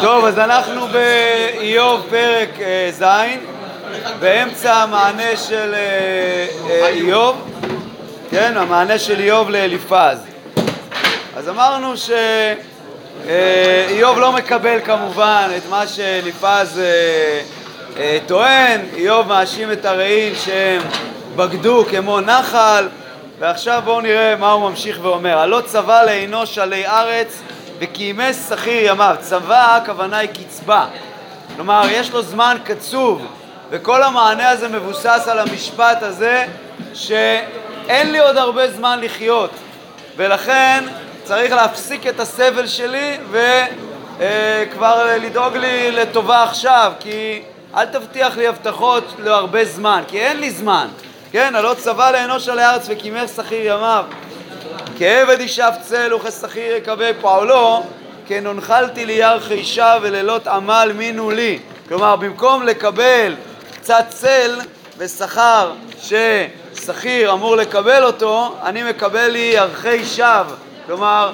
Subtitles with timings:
[0.00, 3.04] טוב, אז אנחנו באיוב פרק אה, ז',
[4.20, 7.36] באמצע המענה של אה, אה, איוב,
[8.30, 10.18] כן, המענה של איוב לאליפז.
[11.36, 11.92] אז אמרנו
[13.26, 16.80] שאיוב לא מקבל כמובן את מה שאליפז
[18.26, 20.82] טוען, איוב מאשים את הרעים שהם
[21.36, 22.88] בגדו כמו נחל,
[23.38, 25.38] ועכשיו בואו נראה מה הוא ממשיך ואומר.
[25.38, 27.42] הלא צבא לאנוש עלי ארץ
[27.78, 29.16] וקיימי שכיר ימיו.
[29.20, 30.86] צבא הכוונה היא קצבה.
[31.56, 33.26] כלומר, יש לו זמן קצוב,
[33.70, 36.46] וכל המענה הזה מבוסס על המשפט הזה
[36.94, 39.50] שאין לי עוד הרבה זמן לחיות,
[40.16, 40.84] ולכן
[41.24, 47.42] צריך להפסיק את הסבל שלי וכבר אה, לדאוג לי לטובה עכשיו, כי
[47.76, 50.88] אל תבטיח לי הבטחות להרבה זמן, כי אין לי זמן.
[51.32, 54.04] כן, הלא צבא לאנוש על הארץ וקימר שכיר ימיו.
[54.98, 57.82] כעבד ישב צל וכשכיר יקווה פועלו,
[58.26, 61.58] כן הונחלתי לי יר חישה ולילות עמל מינו לי.
[61.88, 63.34] כלומר, במקום לקבל
[63.74, 64.58] קצת צל
[64.98, 70.54] ושכר ששכיר אמור לקבל אותו, אני מקבל לי ירחי שווא.
[70.86, 71.32] כלומר,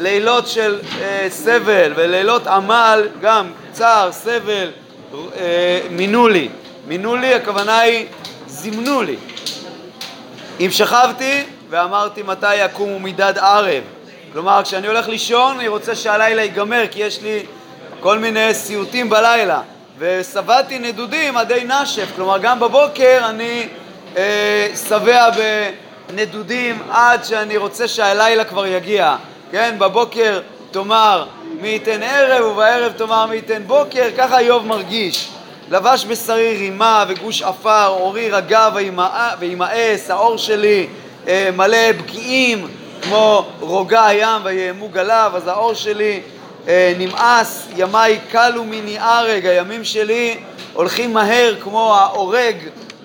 [0.00, 4.70] לילות של אה, סבל ולילות עמל, גם צער, סבל,
[5.36, 6.48] אה, מינו לי.
[6.86, 8.06] מינו לי, הכוונה היא
[8.46, 9.16] זימנו לי.
[10.60, 13.82] אם שכבתי ואמרתי מתי יקומו מידד ערב,
[14.32, 17.42] כלומר כשאני הולך לישון אני רוצה שהלילה ייגמר כי יש לי
[18.00, 19.60] כל מיני סיוטים בלילה.
[19.98, 23.68] ושבעתי נדודים עדי נשף, כלומר גם בבוקר אני
[24.16, 25.28] אה, שבע
[26.10, 29.16] בנדודים עד שאני רוצה שהלילה כבר יגיע,
[29.50, 29.74] כן?
[29.78, 31.26] בבוקר תאמר
[31.60, 32.44] מי ייתן ערב?
[32.44, 35.28] ובערב תאמר מי ייתן בוקר, ככה איוב מרגיש.
[35.70, 38.68] לבש בשרי רימה וגוש עפר, עורי רגע
[39.38, 40.86] וימאס, העור שלי.
[40.86, 42.68] אה, מלא פצעים
[43.02, 46.20] כמו רוגע הים ויהמו גליו, אז העור שלי
[46.68, 50.36] אה, נמאס, ימיי קלו מני ארג, הימים שלי
[50.72, 52.56] הולכים מהר כמו האורג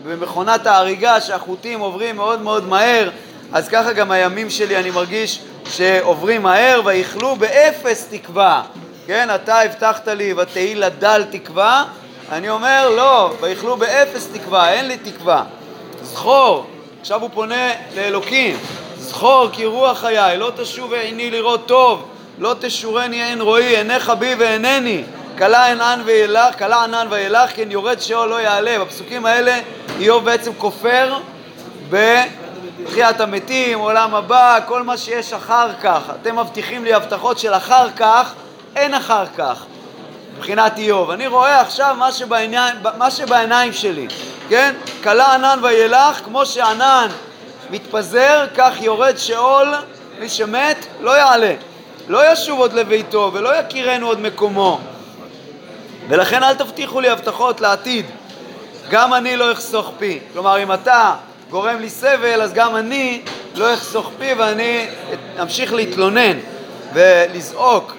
[0.05, 3.09] במכונת האריגה שהחוטים עוברים מאוד מאוד מהר,
[3.53, 8.63] אז ככה גם הימים שלי אני מרגיש שעוברים מהר ויכלו באפס תקווה,
[9.07, 11.83] כן, אתה הבטחת לי ותהי לדל תקווה.
[12.31, 15.43] אני אומר, לא, ויכלו באפס תקווה, אין לי תקווה.
[16.03, 16.67] זכור,
[17.07, 18.57] עכשיו הוא פונה לאלוקים,
[18.97, 22.05] זכור כי רוח חיי, לא תשוב עיני לראות טוב,
[22.39, 25.03] לא תשורני עין רואי, עיניך בי ועינני.
[25.37, 28.79] כלה ענן וילך, כלה ענן וילך, כן יורד שאול לא יעלה.
[28.79, 29.59] בפסוקים האלה
[29.99, 31.17] איוב בעצם כופר
[31.89, 36.01] בתחיית המתים, עולם הבא, כל מה שיש אחר כך.
[36.21, 38.33] אתם מבטיחים לי הבטחות של אחר כך,
[38.75, 39.65] אין אחר כך.
[40.37, 41.11] מבחינת איוב.
[41.11, 44.07] אני רואה עכשיו מה, שבעניין, מה שבעיניים שלי,
[44.49, 44.75] כן?
[45.03, 47.07] כלה ענן וילך, כמו שענן
[47.69, 49.73] מתפזר, כך יורד שאול,
[50.19, 51.53] מי שמת לא יעלה.
[52.07, 54.79] לא ישוב עוד לביתו ולא יכירנו עוד מקומו.
[56.09, 58.05] ולכן אל תבטיחו לי הבטחות לעתיד.
[58.89, 60.19] גם אני לא אחסוך פי.
[60.33, 61.13] כלומר, אם אתה
[61.49, 63.21] גורם לי סבל, אז גם אני
[63.55, 64.87] לא אחסוך פי ואני
[65.41, 66.37] אמשיך להתלונן
[66.93, 67.95] ולזעוק.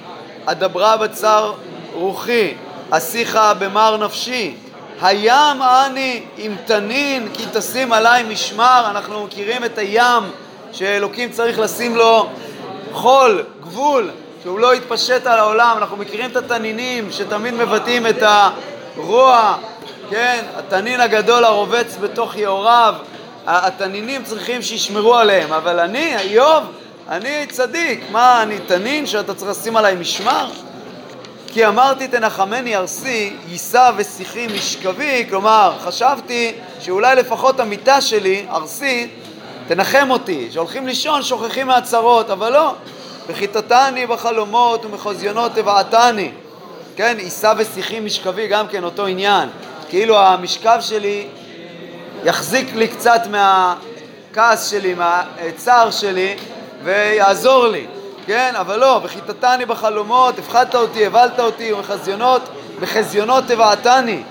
[0.47, 1.53] אדברה בצר
[1.99, 2.55] רוחי,
[2.91, 4.55] אשיחה במר נפשי.
[5.03, 8.87] הים אני עם תנין כי תשים עליי משמר.
[8.91, 10.23] אנחנו מכירים את הים
[10.73, 12.29] שאלוקים צריך לשים לו
[12.93, 14.11] חול, גבול,
[14.43, 15.75] שהוא לא יתפשט על העולם.
[15.79, 19.57] אנחנו מכירים את התנינים שתמיד מבטאים את הרוע,
[20.11, 20.45] כן?
[20.57, 22.95] התנין הגדול הרובץ בתוך יאוריו.
[23.47, 26.65] התנינים צריכים שישמרו עליהם, אבל אני, איוב,
[27.09, 28.05] אני צדיק.
[28.11, 30.51] מה, אני תנין שאתה צריך לשים עליי משמר?
[31.53, 39.09] כי אמרתי תנחמני ארסי, יישא ושיחי משכבי, כלומר, חשבתי שאולי לפחות המיטה שלי, ארסי,
[39.69, 42.75] תנחם אותי, שהולכים לישון שוכחים מהצרות, אבל לא,
[43.27, 46.31] וכיתתני בחלומות ומחוזיונות תבעתני,
[46.97, 49.49] כן, יישא ושיחי משכבי, גם כן אותו עניין,
[49.89, 51.27] כאילו המשכב שלי
[52.25, 56.37] יחזיק לי קצת מהכעס שלי, מהצער שלי,
[56.85, 57.87] ויעזור לי.
[58.29, 62.43] כן, אבל לא, וכיתתני בחלומות, הפחדת אותי, הבלת אותי, ומחזיונות,
[62.81, 64.23] בחזיונות תבעתני.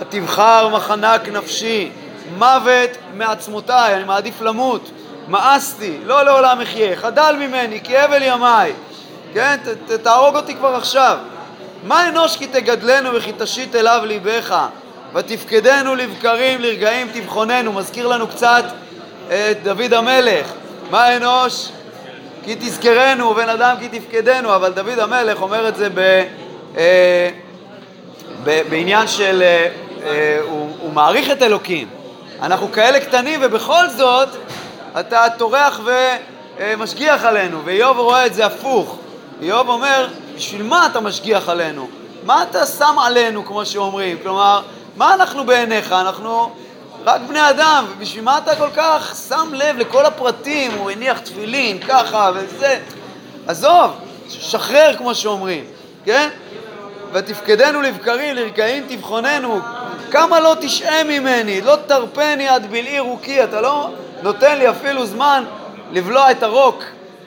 [0.00, 1.90] ותבחר מחנק נפשי,
[2.38, 4.90] מוות מעצמותיי, אני מעדיף למות.
[5.28, 8.72] מאסתי, לא לעולם אחיה, חדל ממני, כי הבל ימיי.
[9.34, 11.18] כן, ת, ת, תהרוג אותי כבר עכשיו.
[11.84, 14.56] מה אנוש כי תגדלנו וכי תשית אליו ליבך,
[15.14, 17.72] ותפקדנו לבקרים לרגעים תבחוננו.
[17.72, 18.64] מזכיר לנו קצת
[19.28, 20.46] את דוד המלך.
[20.90, 21.68] מה אנוש
[22.44, 25.98] כי תזכרנו ובן אדם כי תפקדנו, אבל דוד המלך אומר את זה ב,
[26.76, 27.30] אה,
[28.44, 29.68] ב, בעניין של, אה,
[30.04, 31.88] אה, הוא, הוא מעריך את אלוקים.
[32.42, 34.28] אנחנו כאלה קטנים ובכל זאת
[35.00, 35.80] אתה טורח
[36.58, 38.98] ומשגיח עלינו, ואיוב רואה את זה הפוך.
[39.42, 41.88] איוב אומר, בשביל מה אתה משגיח עלינו?
[42.24, 44.18] מה אתה שם עלינו, כמו שאומרים?
[44.22, 44.62] כלומר,
[44.96, 45.92] מה אנחנו בעיניך?
[45.92, 46.50] אנחנו
[47.04, 50.72] רק בני אדם, ובשביל מה אתה כל כך שם לב לכל הפרטים?
[50.72, 52.78] הוא הניח תפילין, ככה וזה.
[53.46, 53.90] עזוב,
[54.28, 55.64] שחרר, כמו שאומרים,
[56.04, 56.28] כן?
[57.12, 59.60] ותפקדנו לבקרים, לרקעים תבחוננו.
[60.10, 63.90] כמה לא תשעה ממני, לא תרפני עד בלעי רוקי, אתה לא
[64.22, 65.44] נותן לי אפילו זמן
[65.92, 66.84] לבלוע את הרוק,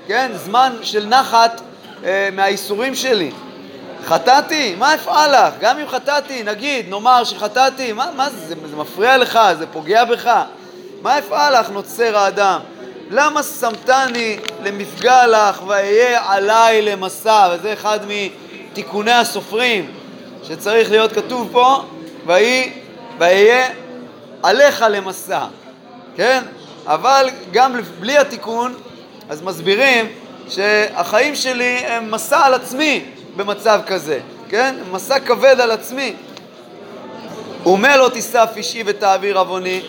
[0.07, 0.31] כן?
[0.36, 1.62] זמן של נחת
[2.04, 3.31] אה, מהאיסורים שלי.
[4.06, 4.75] חטאתי?
[4.75, 5.54] מה אפעל לך?
[5.60, 9.40] גם אם חטאתי, נגיד, נאמר שחטאתי, מה, מה זה, זה, זה מפריע לך?
[9.57, 10.31] זה פוגע בך?
[11.02, 12.60] מה אפעל לך, נוצר האדם?
[13.12, 17.50] למה שמתני למפגע לך ואהיה עליי למסע?
[17.54, 19.92] וזה אחד מתיקוני הסופרים
[20.44, 21.84] שצריך להיות כתוב פה,
[23.18, 23.68] ואהיה
[24.44, 25.46] עליך למסע,
[26.16, 26.44] כן?
[26.88, 28.74] אבל גם בלי התיקון,
[29.30, 30.08] אז מסבירים
[30.50, 33.06] שהחיים שלי הם מסע על עצמי
[33.36, 34.76] במצב כזה, כן?
[34.92, 36.14] מסע כבד על עצמי.
[37.66, 39.82] ומה לא תישא אישי ותעביר עווני?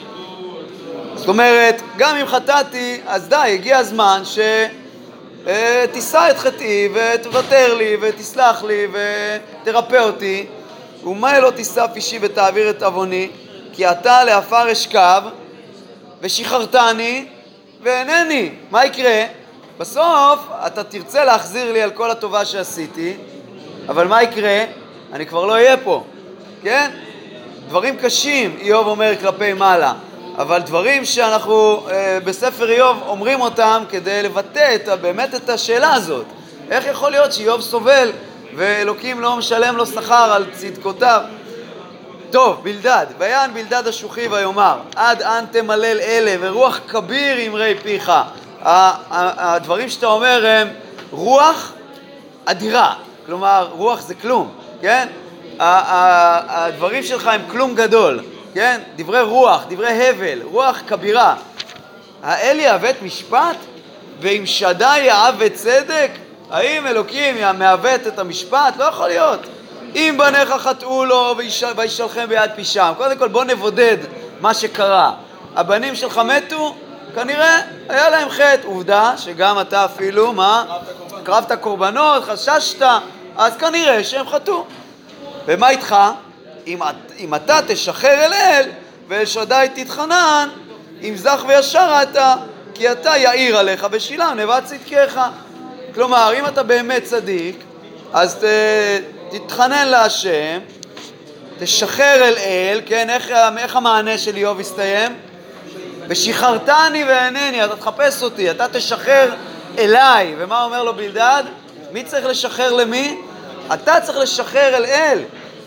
[1.14, 7.96] זאת אומרת, גם אם חטאתי, אז די, הגיע הזמן שתישא אה, את חטאי ותוותר לי
[8.00, 10.46] ותסלח לי ותרפא אותי.
[11.04, 13.28] ומה לא תישא אישי ותעביר את עווני?
[13.72, 15.22] כי אתה לעפר אשכב
[16.20, 17.26] ושחררתני
[17.82, 18.50] ואינני.
[18.70, 19.24] מה יקרה?
[19.78, 23.16] בסוף אתה תרצה להחזיר לי על כל הטובה שעשיתי,
[23.88, 24.64] אבל מה יקרה?
[25.12, 26.04] אני כבר לא אהיה פה,
[26.62, 26.90] כן?
[27.68, 29.92] דברים קשים, איוב אומר כלפי מעלה,
[30.38, 36.26] אבל דברים שאנחנו אה, בספר איוב אומרים אותם כדי לבטא את, באמת את השאלה הזאת.
[36.70, 38.12] איך יכול להיות שאיוב סובל
[38.56, 41.22] ואלוקים לא משלם לו שכר על צדקותיו?
[42.30, 48.12] טוב, בלדד, ויען בלדד השוחי ויאמר, עד אן תמלל אלה ורוח כביר אמרי פיך.
[48.62, 50.68] הדברים שאתה אומר הם
[51.10, 51.72] רוח
[52.44, 52.94] אדירה,
[53.26, 54.50] כלומר רוח זה כלום,
[54.80, 55.08] כן?
[55.58, 58.20] הדברים שלך הם כלום גדול,
[58.54, 58.80] כן?
[58.96, 61.34] דברי רוח, דברי הבל, רוח כבירה.
[62.22, 63.56] האל יעוות משפט
[64.20, 66.10] ואם שדי יעוות צדק?
[66.50, 68.76] האם אלוקים מעוות את המשפט?
[68.76, 69.40] לא יכול להיות.
[69.94, 71.34] אם בניך חטאו לו
[71.76, 72.92] וישלחם ביד פישם.
[72.96, 73.96] קודם כל בוא נבודד
[74.40, 75.12] מה שקרה.
[75.56, 76.74] הבנים שלך מתו,
[77.14, 78.66] כנראה היה להם חטא.
[78.66, 80.64] עובדה שגם אתה אפילו, מה?
[81.16, 82.86] הקרבת קורבנות, חששת,
[83.36, 84.64] אז כנראה שהם חטאו.
[85.46, 85.96] ומה איתך?
[86.66, 86.78] אם,
[87.18, 88.70] אם אתה תשחרר אל אל,
[89.08, 90.48] ואל שדי תתחנן,
[91.02, 92.34] אם זך וישר אתה,
[92.74, 95.20] כי אתה יאיר עליך ושילם נבד צדקיך.
[95.94, 97.56] כלומר, אם אתה באמת צדיק,
[98.12, 98.44] אז ת,
[99.30, 100.58] תתחנן להשם,
[101.58, 105.16] תשחרר אל אל, כן, איך, איך המענה של איוב הסתיים?
[106.08, 109.34] ושחררתני ואינני, אתה תחפש אותי, אתה תשחרר
[109.78, 110.34] אליי.
[110.38, 111.42] ומה אומר לו בלדד?
[111.92, 113.16] מי צריך לשחרר למי?
[113.74, 115.18] אתה צריך לשחרר אל אל.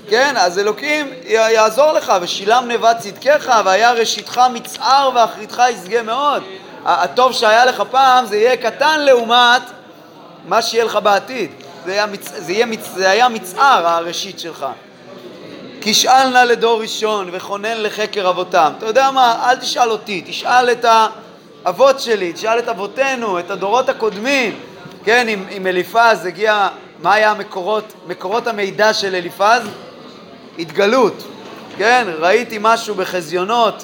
[0.10, 6.44] כן, אז אלוקים יעזור לך, ושילם נבד צדקיך, והיה ראשיתך מצער ואחריתך ישגה מאוד.
[6.86, 9.62] הטוב שהיה לך פעם זה יהיה קטן לעומת
[10.48, 11.51] מה שיהיה לך בעתיד.
[11.86, 12.31] זה היה, מצ...
[12.38, 12.90] זה, יהיה מצ...
[12.96, 14.66] זה היה מצער הראשית שלך.
[15.81, 18.72] כי שאל נא לדור ראשון וכונן לחקר אבותם.
[18.78, 19.50] אתה יודע מה?
[19.50, 20.86] אל תשאל אותי, תשאל את
[21.66, 24.60] האבות שלי, תשאל את אבותינו, את הדורות הקודמים.
[25.04, 26.68] כן, אם אליפז הגיע,
[27.01, 29.62] מה היה המקורות, מקורות המידע של אליפז?
[30.59, 31.24] התגלות.
[31.78, 33.83] כן, ראיתי משהו בחזיונות.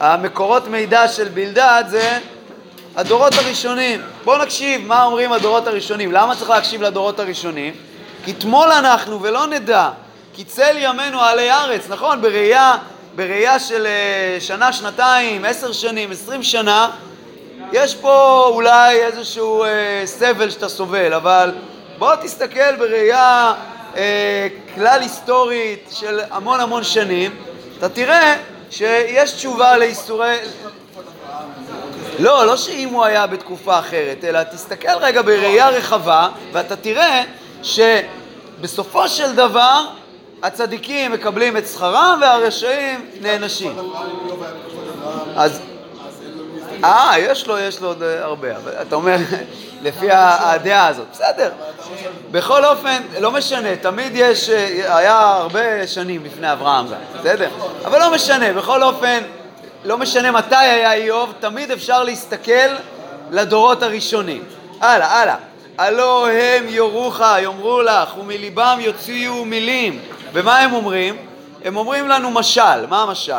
[0.00, 2.18] המקורות מידע של בלדד זה
[2.96, 4.00] הדורות הראשונים.
[4.24, 6.12] בואו נקשיב מה אומרים הדורות הראשונים.
[6.12, 7.74] למה צריך להקשיב לדורות הראשונים?
[8.24, 9.90] כי תמול אנחנו ולא נדע,
[10.34, 12.22] כי צל ימינו עלי ארץ, נכון?
[12.22, 12.76] בראייה,
[13.16, 16.90] בראייה של uh, שנה, שנתיים, עשר שנים, עשרים שנה,
[17.72, 19.68] יש פה אולי איזשהו uh,
[20.04, 21.52] סבל שאתה סובל, אבל
[21.98, 23.54] בוא תסתכל בראייה
[23.94, 23.96] uh,
[24.74, 27.36] כלל היסטורית של המון המון שנים,
[27.78, 28.36] אתה תראה
[28.70, 30.36] שיש תשובה לאיסורי,
[32.18, 37.24] לא, לא שאם הוא היה בתקופה אחרת, אלא תסתכל רגע בראייה רחבה, ואתה תראה
[37.62, 39.84] שבסופו של דבר
[40.42, 43.72] הצדיקים מקבלים את שכרם והרשעים נענשים.
[45.36, 45.60] אז...
[46.84, 49.16] אה, יש לו, יש לו עוד הרבה, אבל אתה אומר,
[49.82, 51.06] לפי הדעה הזאת.
[51.12, 51.50] בסדר.
[52.30, 54.48] בכל אופן, לא משנה, תמיד יש,
[54.88, 57.48] היה הרבה שנים לפני אברהם גם, בסדר?
[57.84, 59.22] אבל לא משנה, בכל אופן...
[59.84, 62.68] לא משנה מתי היה איוב, תמיד אפשר להסתכל
[63.30, 64.44] לדורות הראשונים.
[64.80, 65.36] הלאה, הלאה.
[65.78, 70.00] הלא הם יורוך, יאמרו לך, ומליבם יוציאו מילים.
[70.32, 71.16] ומה הם אומרים?
[71.64, 72.86] הם אומרים לנו משל.
[72.88, 73.32] מה המשל?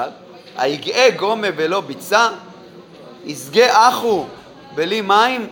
[0.57, 2.27] היגעה גומה ולא ביצה?
[3.25, 4.25] יסגה אחו
[4.75, 5.47] בלי מים?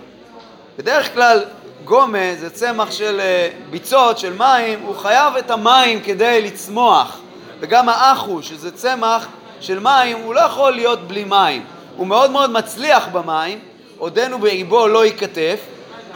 [0.77, 1.43] בדרך כלל
[1.83, 7.19] גומה זה צמח של אה, ביצות, של מים, הוא חייב את המים כדי לצמוח.
[7.59, 9.27] וגם האחו, שזה צמח
[9.61, 11.65] של מים, הוא לא יכול להיות בלי מים.
[11.95, 13.59] הוא מאוד מאוד מצליח במים,
[13.97, 15.59] עודנו באיבו לא ייכתף,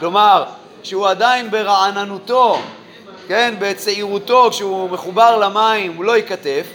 [0.00, 0.44] כלומר,
[0.82, 2.58] כשהוא עדיין ברעננותו,
[3.28, 6.66] כן, בצעירותו, כשהוא מחובר למים, הוא לא ייכתף,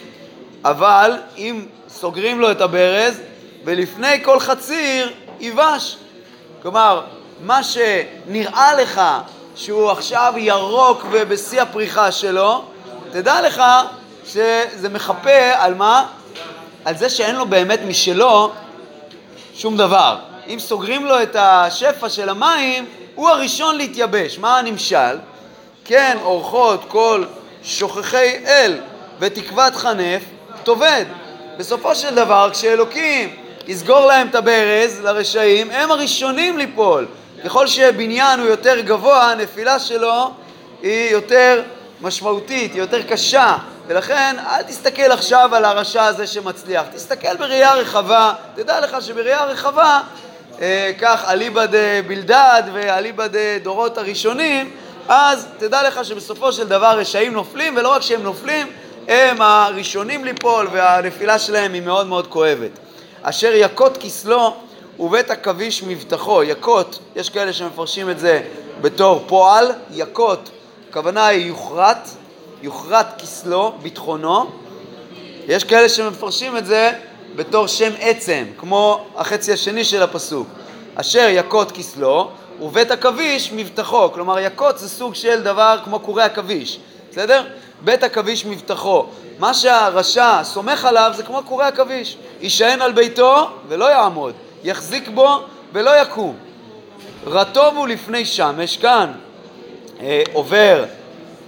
[0.65, 3.21] אבל אם סוגרים לו את הברז,
[3.65, 5.97] ולפני כל חציר ייבש.
[6.61, 7.01] כלומר,
[7.41, 9.01] מה שנראה לך
[9.55, 12.63] שהוא עכשיו ירוק ובשיא הפריחה שלו,
[13.11, 13.63] תדע לך
[14.25, 16.05] שזה מחפה על מה?
[16.85, 18.51] על זה שאין לו באמת משלו
[19.53, 20.17] שום דבר.
[20.47, 24.37] אם סוגרים לו את השפע של המים, הוא הראשון להתייבש.
[24.37, 25.17] מה הנמשל?
[25.85, 27.23] כן, אורחות כל
[27.63, 28.77] שוכחי אל
[29.19, 30.23] ותקוות חנף,
[30.63, 31.05] תאבד.
[31.57, 33.35] בסופו של דבר, כשאלוקים
[33.67, 37.07] יסגור להם את הברז לרשעים, הם הראשונים ליפול.
[37.45, 40.31] ככל שבניין הוא יותר גבוה, הנפילה שלו
[40.81, 41.61] היא יותר
[42.01, 48.33] משמעותית, היא יותר קשה, ולכן אל תסתכל עכשיו על הרשע הזה שמצליח, תסתכל בראייה רחבה,
[48.55, 50.01] תדע לך שבראייה רחבה,
[50.61, 53.27] אה, כך אליבא דבלדד ואליבא
[53.63, 54.71] דורות הראשונים,
[55.07, 58.67] אז תדע לך שבסופו של דבר רשעים נופלים, ולא רק שהם נופלים,
[59.07, 62.71] הם הראשונים ליפול, והנפילה שלהם היא מאוד מאוד כואבת.
[63.21, 64.55] אשר יכות כסלו
[64.99, 66.43] ובית עכביש מבטחו.
[66.43, 68.41] יכות, יש כאלה שמפרשים את זה
[68.81, 70.49] בתור פועל, יכות,
[70.89, 72.09] הכוונה היא יוכרת,
[72.61, 74.45] יוכרת כסלו, ביטחונו.
[75.47, 76.91] יש כאלה שמפרשים את זה
[77.35, 80.47] בתור שם עצם, כמו החצי השני של הפסוק.
[80.95, 82.29] אשר יכות כסלו
[82.61, 84.11] ובית עכביש מבטחו.
[84.11, 86.79] כלומר, יכות זה סוג של דבר כמו קורי עכביש,
[87.11, 87.43] בסדר?
[87.81, 89.05] בית עכביש מבטחו.
[89.39, 92.17] מה שהרשע סומך עליו זה כמו קורי עכביש.
[92.41, 94.33] יישען על ביתו ולא יעמוד,
[94.63, 95.39] יחזיק בו
[95.73, 96.37] ולא יקום.
[97.25, 99.11] רטוב הוא לפני שמש, כאן
[100.01, 100.85] אה, עובר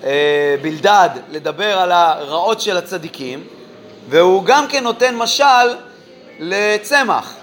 [0.03, 3.43] אה, בלדד לדבר על הרעות של הצדיקים,
[4.09, 5.75] והוא גם כן נותן משל
[6.39, 7.35] לצמח.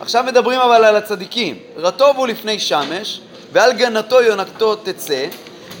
[0.00, 1.58] עכשיו מדברים אבל על הצדיקים.
[1.76, 3.20] רטוב הוא לפני שמש,
[3.52, 5.26] ועל גנתו יונקתו תצא,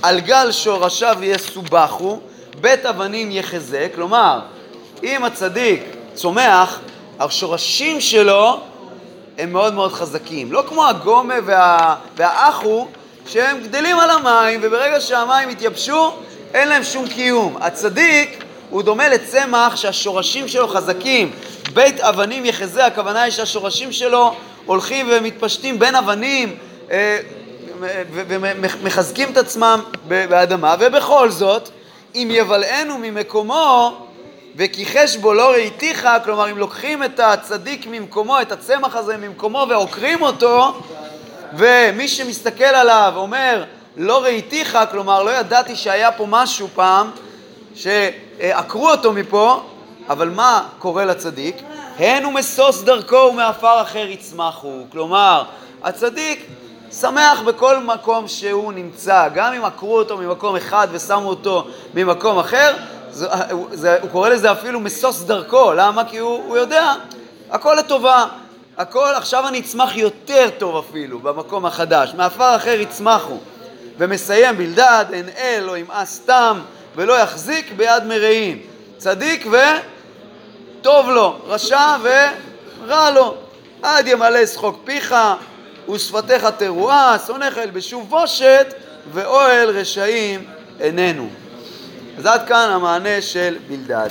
[0.02, 2.18] על גל שורשיו יסובחו,
[2.60, 4.40] בית אבנים יחזה, כלומר,
[5.02, 5.82] אם הצדיק
[6.14, 6.80] צומח,
[7.18, 8.60] השורשים שלו
[9.38, 10.52] הם מאוד מאוד חזקים.
[10.52, 11.96] לא כמו הגומה וה...
[12.16, 12.88] והאחו,
[13.26, 16.12] שהם גדלים על המים, וברגע שהמים יתייבשו,
[16.54, 17.56] אין להם שום קיום.
[17.60, 21.32] הצדיק הוא דומה לצמח שהשורשים שלו חזקים.
[21.72, 24.34] בית אבנים יחזה, הכוונה היא שהשורשים שלו
[24.66, 26.56] הולכים ומתפשטים בין אבנים
[26.90, 27.18] אה,
[28.10, 31.68] ומחזקים את עצמם באדמה, ובכל זאת,
[32.14, 33.96] אם יבלענו ממקומו
[34.56, 40.22] וכיחש בו לא ראיתיך, כלומר אם לוקחים את הצדיק ממקומו, את הצמח הזה ממקומו ועוקרים
[40.22, 40.80] אותו,
[41.56, 43.64] ומי שמסתכל עליו אומר
[43.96, 47.10] לא ראיתיך, כלומר לא ידעתי שהיה פה משהו פעם,
[47.74, 49.62] שעקרו אותו מפה,
[50.08, 51.56] אבל מה קורה לצדיק?
[51.98, 54.84] הן הוא משוש דרכו ומעפר אחר יצמחו.
[54.92, 55.44] כלומר,
[55.82, 56.46] הצדיק
[57.00, 62.76] שמח בכל מקום שהוא נמצא, גם אם עקרו אותו ממקום אחד ושמו אותו ממקום אחר,
[63.12, 66.04] זה, הוא קורא לזה אפילו משוש דרכו, למה?
[66.04, 66.92] כי הוא, הוא יודע,
[67.50, 68.26] הכל לטובה,
[68.78, 73.38] הכל, עכשיו אני אצמח יותר טוב אפילו במקום החדש, מעפר אחר יצמחו.
[73.98, 76.60] ומסיים בלדד, אין אל או ימאס סתם
[76.96, 78.58] ולא יחזיק ביד מרעים.
[78.98, 83.34] צדיק וטוב לו, רשע ורע לו.
[83.82, 85.14] עד ימלא שחוק פיך
[85.92, 88.74] ושפתיך תרועה, שונאיך ילבשו בושת
[89.12, 90.44] ואוהל רשעים
[90.80, 91.41] איננו.
[92.18, 94.10] אז עד כאן המענה של בלדד.